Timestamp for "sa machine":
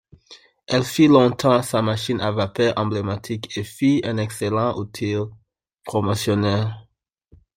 1.61-2.21